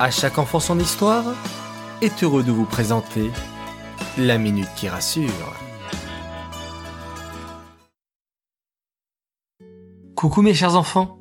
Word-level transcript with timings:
À 0.00 0.12
chaque 0.12 0.38
enfant 0.38 0.60
son 0.60 0.78
histoire 0.78 1.24
est 2.02 2.22
heureux 2.22 2.44
de 2.44 2.52
vous 2.52 2.66
présenter 2.66 3.32
la 4.16 4.38
minute 4.38 4.68
qui 4.76 4.88
rassure. 4.88 5.56
Coucou 10.14 10.42
mes 10.42 10.54
chers 10.54 10.76
enfants. 10.76 11.18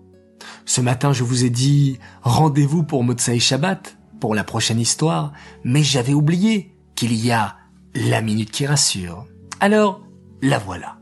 Ce 0.65 0.79
matin, 0.79 1.11
je 1.11 1.23
vous 1.23 1.43
ai 1.43 1.49
dit 1.49 1.97
rendez-vous 2.21 2.83
pour 2.83 3.03
Motsai 3.03 3.39
Shabbat, 3.39 3.97
pour 4.19 4.35
la 4.35 4.43
prochaine 4.43 4.79
histoire, 4.79 5.33
mais 5.63 5.81
j'avais 5.81 6.13
oublié 6.13 6.75
qu'il 6.93 7.15
y 7.15 7.31
a 7.31 7.55
la 7.95 8.21
minute 8.21 8.51
qui 8.51 8.67
rassure. 8.67 9.25
Alors, 9.59 10.03
la 10.43 10.59
voilà. 10.59 10.99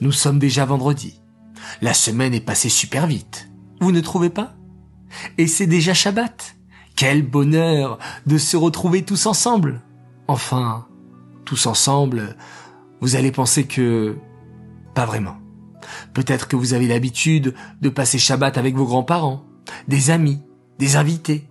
Nous 0.00 0.12
sommes 0.12 0.38
déjà 0.38 0.64
vendredi. 0.66 1.20
La 1.80 1.94
semaine 1.94 2.32
est 2.32 2.40
passée 2.40 2.68
super 2.68 3.08
vite. 3.08 3.50
Vous 3.80 3.90
ne 3.90 4.00
trouvez 4.00 4.30
pas? 4.30 4.54
Et 5.36 5.48
c'est 5.48 5.66
déjà 5.66 5.94
Shabbat. 5.94 6.54
Quel 6.96 7.22
bonheur 7.22 7.98
de 8.26 8.38
se 8.38 8.56
retrouver 8.56 9.02
tous 9.02 9.26
ensemble. 9.26 9.82
Enfin, 10.28 10.86
tous 11.44 11.66
ensemble, 11.66 12.36
vous 13.00 13.16
allez 13.16 13.32
penser 13.32 13.64
que... 13.64 14.16
Pas 14.94 15.06
vraiment. 15.06 15.38
Peut-être 16.14 16.48
que 16.48 16.56
vous 16.56 16.74
avez 16.74 16.86
l'habitude 16.86 17.54
de 17.80 17.88
passer 17.88 18.18
Shabbat 18.18 18.58
avec 18.58 18.76
vos 18.76 18.84
grands-parents, 18.84 19.44
des 19.88 20.10
amis, 20.10 20.40
des 20.78 20.96
invités. 20.96 21.48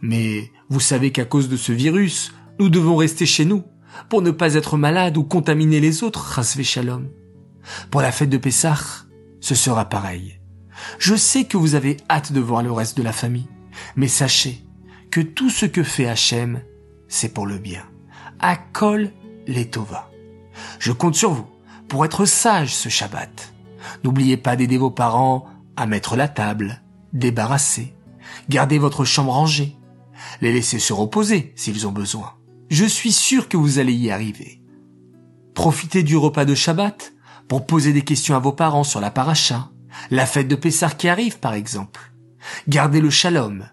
Mais 0.00 0.50
vous 0.68 0.80
savez 0.80 1.12
qu'à 1.12 1.24
cause 1.24 1.48
de 1.48 1.56
ce 1.56 1.72
virus, 1.72 2.34
nous 2.58 2.68
devons 2.68 2.96
rester 2.96 3.26
chez 3.26 3.44
nous 3.44 3.64
pour 4.08 4.22
ne 4.22 4.30
pas 4.30 4.54
être 4.54 4.76
malades 4.76 5.16
ou 5.16 5.24
contaminer 5.24 5.80
les 5.80 6.02
autres, 6.02 6.20
Rasvé 6.20 6.64
Shalom. 6.64 7.08
Pour 7.90 8.02
la 8.02 8.12
fête 8.12 8.30
de 8.30 8.38
Pessah, 8.38 8.78
ce 9.40 9.54
sera 9.54 9.88
pareil. 9.88 10.40
Je 10.98 11.14
sais 11.14 11.44
que 11.44 11.56
vous 11.56 11.74
avez 11.74 11.98
hâte 12.10 12.32
de 12.32 12.40
voir 12.40 12.62
le 12.62 12.72
reste 12.72 12.96
de 12.96 13.02
la 13.02 13.12
famille, 13.12 13.48
mais 13.96 14.08
sachez 14.08 14.64
que 15.12 15.20
tout 15.20 15.50
ce 15.50 15.66
que 15.66 15.82
fait 15.82 16.08
Hachem, 16.08 16.62
c'est 17.06 17.34
pour 17.34 17.46
le 17.46 17.58
bien. 17.58 17.84
Akol 18.40 19.10
Letova. 19.46 20.10
Je 20.78 20.90
compte 20.90 21.14
sur 21.14 21.32
vous 21.32 21.46
pour 21.86 22.06
être 22.06 22.24
sage 22.24 22.74
ce 22.74 22.88
Shabbat. 22.88 23.52
N'oubliez 24.04 24.38
pas 24.38 24.56
d'aider 24.56 24.78
vos 24.78 24.90
parents 24.90 25.46
à 25.76 25.84
mettre 25.84 26.16
la 26.16 26.28
table, 26.28 26.80
débarrasser, 27.12 27.94
garder 28.48 28.78
votre 28.78 29.04
chambre 29.04 29.32
rangée, 29.32 29.76
les 30.40 30.50
laisser 30.50 30.78
se 30.78 30.94
reposer 30.94 31.52
s'ils 31.56 31.86
ont 31.86 31.92
besoin. 31.92 32.32
Je 32.70 32.86
suis 32.86 33.12
sûr 33.12 33.50
que 33.50 33.58
vous 33.58 33.78
allez 33.78 33.92
y 33.92 34.10
arriver. 34.10 34.62
Profitez 35.54 36.02
du 36.02 36.16
repas 36.16 36.46
de 36.46 36.54
Shabbat 36.54 37.12
pour 37.48 37.66
poser 37.66 37.92
des 37.92 38.02
questions 38.02 38.34
à 38.34 38.38
vos 38.38 38.52
parents 38.52 38.84
sur 38.84 39.00
la 39.00 39.10
paracha, 39.10 39.68
la 40.10 40.24
fête 40.24 40.48
de 40.48 40.56
Pessah 40.56 40.88
qui 40.88 41.08
arrive 41.08 41.38
par 41.38 41.52
exemple. 41.52 42.00
Gardez 42.66 43.02
le 43.02 43.10
shalom, 43.10 43.66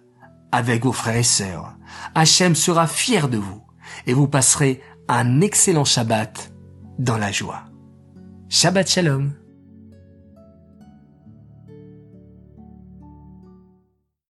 avec 0.52 0.84
vos 0.84 0.92
frères 0.92 1.18
et 1.18 1.24
sœurs. 1.24 1.76
Hachem 2.16 2.56
sera 2.56 2.88
fier 2.88 3.30
de 3.30 3.38
vous 3.38 3.62
et 4.06 4.14
vous 4.14 4.28
passerez 4.28 4.82
un 5.08 5.42
excellent 5.42 5.86
Shabbat 5.86 6.52
dans 6.98 7.18
la 7.18 7.32
joie. 7.32 7.64
Shabbat 8.50 8.90
Shalom 8.90 9.34